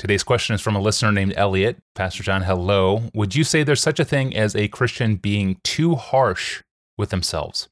[0.00, 1.76] Today's question is from a listener named Elliot.
[1.94, 3.10] Pastor John, hello.
[3.12, 6.62] Would you say there's such a thing as a Christian being too harsh
[6.96, 7.68] with themselves?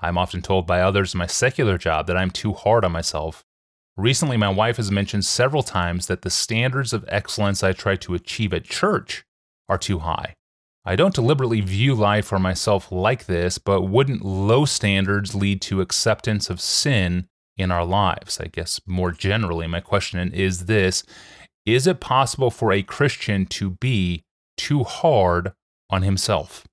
[0.00, 3.44] I'm often told by others in my secular job that I'm too hard on myself.
[3.98, 8.14] Recently, my wife has mentioned several times that the standards of excellence I try to
[8.14, 9.26] achieve at church
[9.68, 10.36] are too high.
[10.86, 15.82] I don't deliberately view life or myself like this, but wouldn't low standards lead to
[15.82, 17.28] acceptance of sin
[17.58, 18.40] in our lives?
[18.40, 21.04] I guess more generally, my question is this
[21.74, 24.24] Is it possible for a Christian to be
[24.56, 25.52] too hard
[25.90, 26.66] on himself?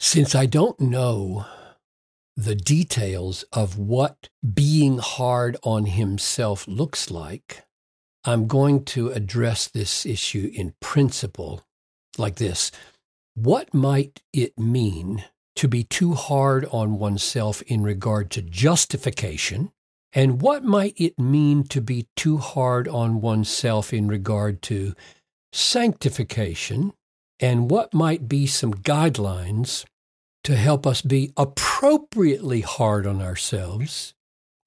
[0.00, 1.44] Since I don't know
[2.34, 7.64] the details of what being hard on himself looks like,
[8.24, 11.62] I'm going to address this issue in principle
[12.16, 12.72] like this.
[13.34, 15.24] What might it mean
[15.56, 19.72] to be too hard on oneself in regard to justification?
[20.16, 24.94] And what might it mean to be too hard on oneself in regard to
[25.52, 26.94] sanctification?
[27.38, 29.84] And what might be some guidelines
[30.44, 34.14] to help us be appropriately hard on ourselves,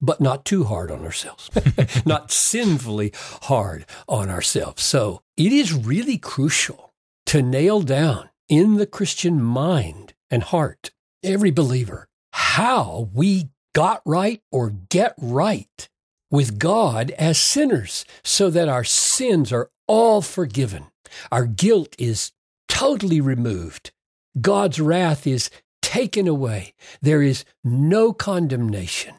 [0.00, 1.50] but not too hard on ourselves,
[2.06, 3.10] not sinfully
[3.42, 4.84] hard on ourselves?
[4.84, 6.94] So it is really crucial
[7.26, 10.92] to nail down in the Christian mind and heart,
[11.24, 15.88] every believer, how we got right or get right
[16.30, 20.86] with God as sinners so that our sins are all forgiven.
[21.32, 22.32] Our guilt is
[22.68, 23.90] totally removed.
[24.40, 25.50] God's wrath is
[25.82, 26.74] taken away.
[27.02, 29.14] There is no condemnation.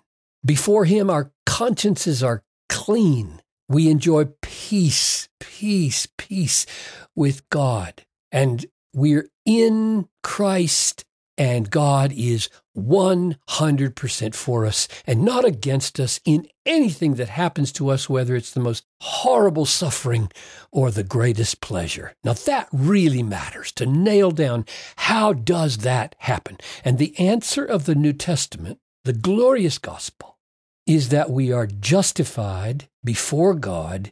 [0.45, 3.41] Before Him, our consciences are clean.
[3.67, 6.66] We enjoy peace, peace, peace
[7.16, 8.05] with God.
[8.31, 11.05] And we're in Christ
[11.42, 17.89] and God is 100% for us and not against us in anything that happens to
[17.89, 20.31] us, whether it's the most horrible suffering
[20.72, 22.14] or the greatest pleasure.
[22.23, 26.59] Now that really matters to nail down how does that happen?
[26.85, 30.38] And the answer of the New Testament, the glorious gospel,
[30.85, 34.12] is that we are justified before God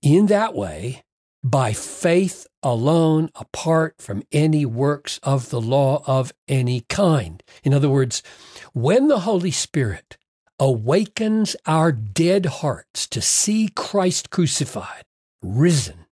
[0.00, 1.02] in that way
[1.42, 7.42] by faith alone, apart from any works of the law of any kind.
[7.62, 8.22] In other words,
[8.72, 10.16] when the Holy Spirit
[10.58, 15.04] awakens our dead hearts to see Christ crucified,
[15.42, 16.06] risen,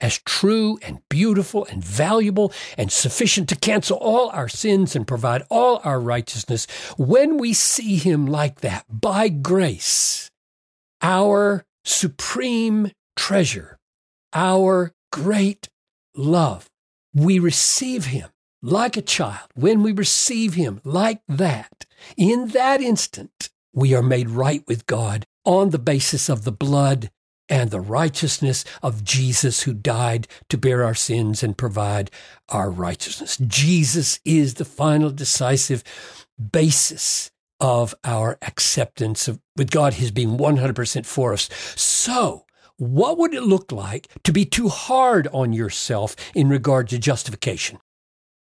[0.00, 5.42] as true and beautiful and valuable and sufficient to cancel all our sins and provide
[5.50, 10.30] all our righteousness, when we see him like that, by grace,
[11.02, 13.78] our supreme treasure
[14.32, 15.68] our great
[16.20, 16.70] love.
[17.14, 18.28] We receive him
[18.62, 19.48] like a child.
[19.54, 21.86] When we receive him like that,
[22.16, 27.10] in that instant, we are made right with God on the basis of the blood
[27.48, 32.10] and the righteousness of Jesus who died to bear our sins and provide
[32.48, 33.36] our righteousness.
[33.38, 35.82] Jesus is the final decisive
[36.52, 41.50] basis of our acceptance of with God, his being 100% for us.
[41.76, 42.46] So
[42.80, 47.78] what would it look like to be too hard on yourself in regard to justification?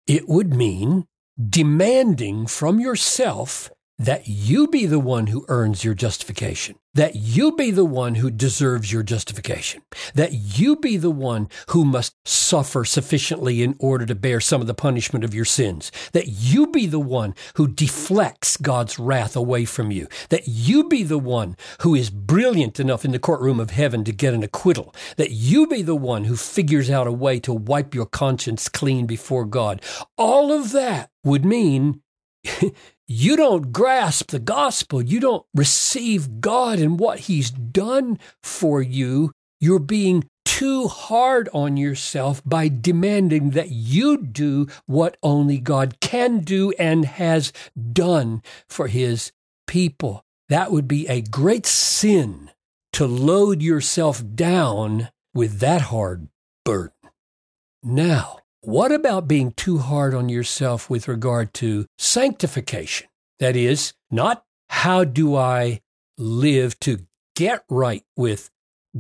[0.07, 1.05] It would mean
[1.47, 7.71] demanding from yourself that you be the one who earns your justification, that you be
[7.71, 9.81] the one who deserves your justification,
[10.15, 14.67] that you be the one who must suffer sufficiently in order to bear some of
[14.67, 19.63] the punishment of your sins, that you be the one who deflects God's wrath away
[19.63, 23.71] from you, that you be the one who is brilliant enough in the courtroom of
[23.71, 27.39] heaven to get an acquittal, that you be the one who figures out a way
[27.39, 29.81] to wipe your conscience clean before God.
[30.17, 32.01] All of that would mean
[33.07, 39.31] you don't grasp the gospel, you don't receive God and what He's done for you,
[39.59, 46.39] you're being too hard on yourself by demanding that you do what only God can
[46.39, 47.51] do and has
[47.91, 49.31] done for His
[49.67, 50.23] people.
[50.49, 52.51] That would be a great sin
[52.93, 56.29] to load yourself down with that hard
[56.63, 56.93] burden.
[57.83, 63.07] Now, what about being too hard on yourself with regard to sanctification?
[63.39, 65.81] That is, not how do I
[66.17, 68.49] live to get right with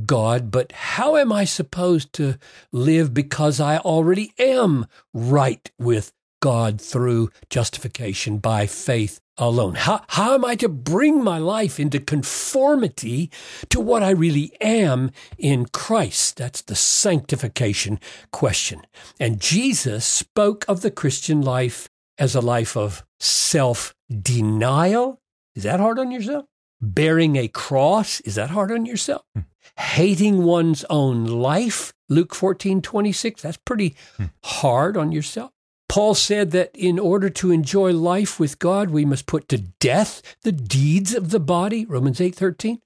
[0.05, 2.37] God, but how am I supposed to
[2.71, 9.75] live because I already am right with God through justification by faith alone?
[9.75, 13.31] How, how am I to bring my life into conformity
[13.69, 16.37] to what I really am in Christ?
[16.37, 17.99] That's the sanctification
[18.31, 18.81] question.
[19.19, 25.21] And Jesus spoke of the Christian life as a life of self denial.
[25.55, 26.45] Is that hard on yourself?
[26.81, 29.23] Bearing a cross, is that hard on yourself?
[29.33, 29.41] Hmm.
[29.77, 34.25] Hating one's own life, Luke 14, 26, that's pretty hmm.
[34.43, 35.51] hard on yourself.
[35.87, 40.21] Paul said that in order to enjoy life with God, we must put to death
[40.43, 42.79] the deeds of the body, Romans 8, 13.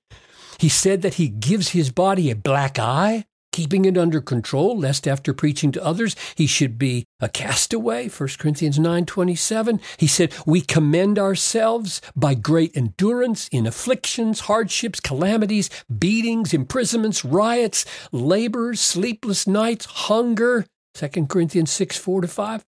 [0.59, 5.07] He said that he gives his body a black eye, keeping it under control, lest
[5.07, 8.09] after preaching to others he should be a castaway.
[8.09, 9.79] 1 Corinthians 9:27.
[9.97, 17.85] He said, "We commend ourselves by great endurance in afflictions, hardships, calamities, beatings, imprisonments, riots,
[18.11, 22.65] labors, sleepless nights, hunger." 2 Corinthians 6, 4 to 5.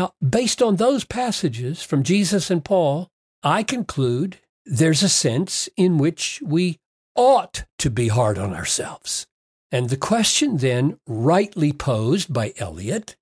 [0.00, 3.10] Now, based on those passages from Jesus and Paul,
[3.42, 6.78] I conclude there's a sense in which we
[7.14, 9.26] ought to be hard on ourselves.
[9.70, 13.14] And the question then, rightly posed by Eliot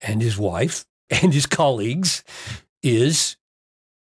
[0.00, 2.24] and his wife and his colleagues,
[2.82, 3.36] is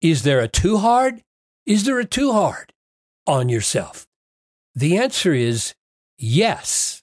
[0.02, 1.24] Is there a too hard?
[1.66, 2.74] Is there a too hard
[3.26, 4.08] on yourself?
[4.76, 5.74] The answer is
[6.18, 7.02] yes.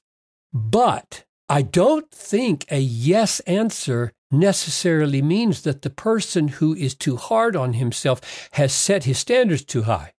[0.52, 7.16] But I don't think a yes answer necessarily means that the person who is too
[7.16, 10.12] hard on himself has set his standards too high.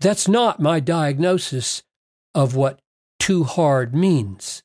[0.00, 1.82] That's not my diagnosis
[2.34, 2.80] of what
[3.18, 4.62] too hard means.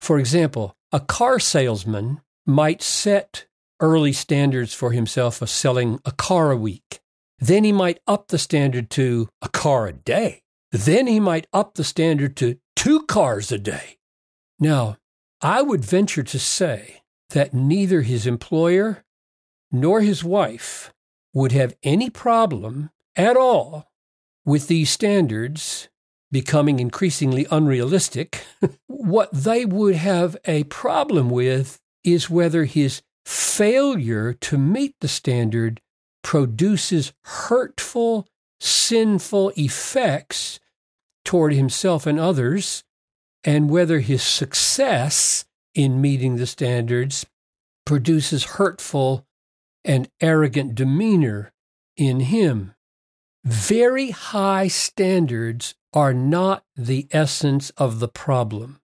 [0.00, 3.46] For example, a car salesman might set
[3.80, 7.00] early standards for himself of selling a car a week.
[7.38, 10.42] Then he might up the standard to a car a day.
[10.70, 13.98] Then he might up the standard to two cars a day.
[14.58, 14.96] Now,
[15.40, 17.01] I would venture to say
[17.32, 19.04] that neither his employer
[19.70, 20.92] nor his wife
[21.34, 23.90] would have any problem at all
[24.44, 25.88] with these standards
[26.30, 28.44] becoming increasingly unrealistic.
[28.86, 35.80] what they would have a problem with is whether his failure to meet the standard
[36.22, 38.26] produces hurtful,
[38.60, 40.58] sinful effects
[41.24, 42.82] toward himself and others,
[43.44, 45.44] and whether his success
[45.74, 47.26] in meeting the standards
[47.84, 49.26] produces hurtful
[49.84, 51.52] and arrogant demeanor
[51.96, 52.74] in him.
[53.44, 58.78] Very high standards are not the essence of the problem.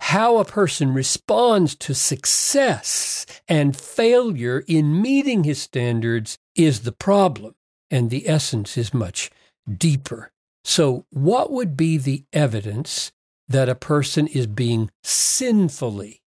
[0.00, 7.54] How a person responds to success and failure in meeting his standards is the problem,
[7.90, 9.30] and the essence is much
[9.70, 10.32] deeper.
[10.64, 13.12] So, what would be the evidence
[13.50, 16.22] that a person is being sinfully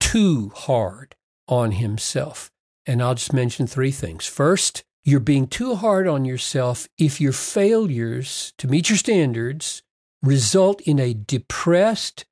[0.00, 1.14] too hard
[1.46, 2.50] on himself?
[2.86, 4.26] And I'll just mention three things.
[4.26, 9.82] First, you're being too hard on yourself if your failures to meet your standards
[10.22, 12.24] result in a depressed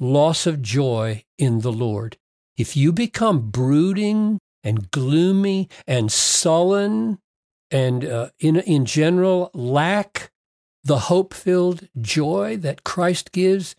[0.00, 2.16] loss of joy in the Lord.
[2.56, 7.18] If you become brooding and gloomy and sullen
[7.70, 10.30] and uh, in, in general lack
[10.84, 13.76] the hope filled joy that Christ gives,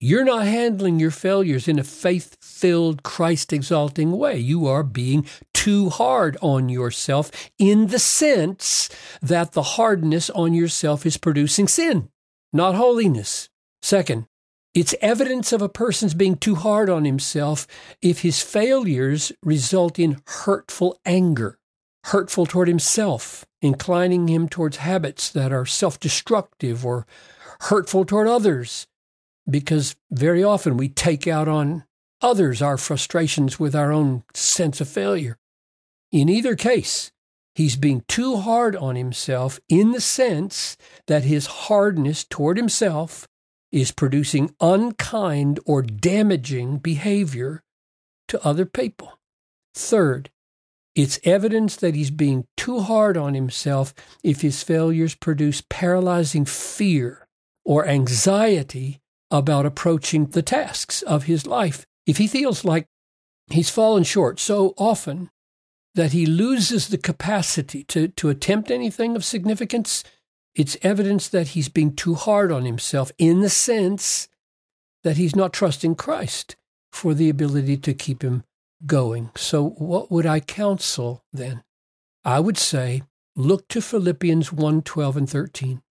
[0.00, 4.38] you're not handling your failures in a faith filled, Christ exalting way.
[4.38, 8.90] You are being too hard on yourself in the sense
[9.22, 12.10] that the hardness on yourself is producing sin,
[12.52, 13.48] not holiness.
[13.80, 14.26] Second,
[14.74, 17.66] it's evidence of a person's being too hard on himself
[18.02, 21.58] if his failures result in hurtful anger,
[22.06, 27.06] hurtful toward himself, inclining him towards habits that are self destructive or
[27.60, 28.86] hurtful toward others
[29.48, 31.84] because very often we take out on
[32.20, 35.38] others our frustrations with our own sense of failure.
[36.12, 37.10] In either case,
[37.54, 43.26] he's being too hard on himself in the sense that his hardness toward himself
[43.72, 47.62] is producing unkind or damaging behavior
[48.28, 49.18] to other people.
[49.74, 50.30] Third,
[50.94, 57.26] it's evidence that he's being too hard on himself if his failures produce paralyzing fear
[57.64, 61.84] or anxiety about approaching the tasks of his life.
[62.06, 62.86] If he feels like
[63.50, 65.30] he's fallen short so often
[65.94, 70.04] that he loses the capacity to, to attempt anything of significance,
[70.54, 74.28] it's evidence that he's being too hard on himself in the sense
[75.02, 76.54] that he's not trusting Christ
[76.92, 78.44] for the ability to keep him
[78.86, 79.30] going.
[79.36, 81.62] So, what would I counsel then?
[82.24, 83.02] I would say
[83.36, 85.82] look to Philippians 1 12 and 13.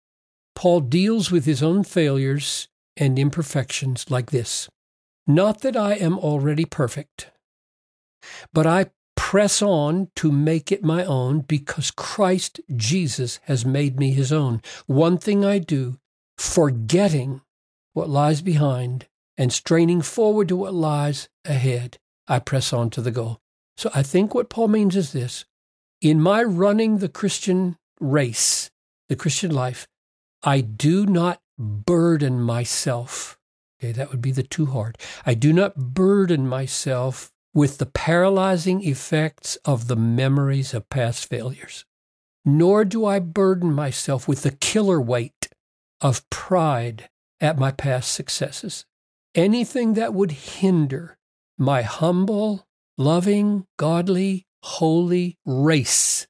[0.54, 4.68] Paul deals with his own failures and imperfections like this
[5.26, 7.30] Not that I am already perfect,
[8.52, 8.86] but I
[9.16, 14.60] press on to make it my own because Christ Jesus has made me his own.
[14.86, 15.98] One thing I do,
[16.36, 17.40] forgetting
[17.92, 19.06] what lies behind
[19.38, 21.98] and straining forward to what lies ahead,
[22.28, 23.40] I press on to the goal.
[23.76, 25.44] So I think what Paul means is this
[26.00, 28.70] in my running the Christian race,
[29.08, 29.86] the Christian life,
[30.42, 33.38] I do not burden myself.
[33.78, 34.98] Okay, that would be the too hard.
[35.24, 41.84] I do not burden myself with the paralyzing effects of the memories of past failures,
[42.44, 45.48] nor do I burden myself with the killer weight
[46.00, 47.08] of pride
[47.40, 48.84] at my past successes.
[49.34, 51.18] Anything that would hinder
[51.62, 52.66] my humble,
[52.98, 56.26] loving, godly, holy race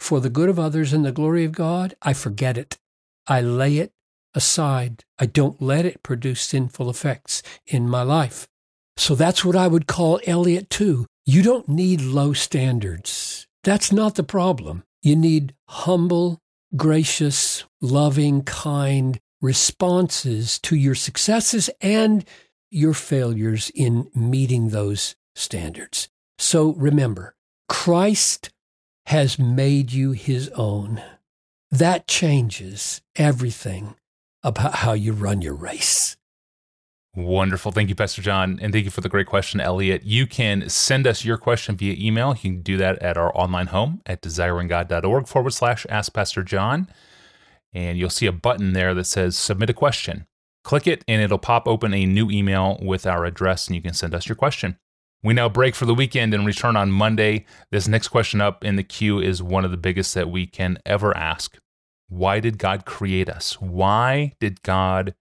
[0.00, 2.78] for the good of others and the glory of God, I forget it.
[3.26, 3.92] I lay it
[4.34, 5.04] aside.
[5.18, 8.48] I don't let it produce sinful effects in my life.
[8.96, 11.06] So that's what I would call Eliot too.
[11.26, 13.46] You don't need low standards.
[13.62, 14.84] That's not the problem.
[15.02, 16.38] You need humble,
[16.74, 22.24] gracious, loving, kind responses to your successes and
[22.70, 26.08] your failures in meeting those standards.
[26.38, 27.34] So remember,
[27.68, 28.50] Christ
[29.06, 31.02] has made you his own.
[31.70, 33.96] That changes everything
[34.42, 36.16] about how you run your race.
[37.16, 37.72] Wonderful.
[37.72, 38.58] Thank you, Pastor John.
[38.62, 40.04] And thank you for the great question, Elliot.
[40.04, 42.34] You can send us your question via email.
[42.34, 46.88] You can do that at our online home at desiringgod.org forward slash ask Pastor John.
[47.72, 50.26] And you'll see a button there that says submit a question.
[50.62, 53.94] Click it, and it'll pop open a new email with our address, and you can
[53.94, 54.76] send us your question.
[55.22, 57.44] We now break for the weekend and return on Monday.
[57.70, 60.78] This next question up in the queue is one of the biggest that we can
[60.86, 61.58] ever ask.
[62.08, 63.60] Why did God create us?
[63.60, 65.14] Why did God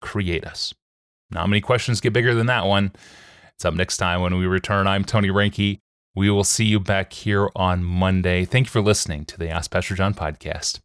[0.00, 0.72] create us?
[1.30, 2.92] Not many questions get bigger than that one.
[3.54, 4.86] It's up next time when we return.
[4.86, 5.78] I'm Tony Reinke.
[6.14, 8.44] We will see you back here on Monday.
[8.44, 10.80] Thank you for listening to the Ask Pastor John podcast.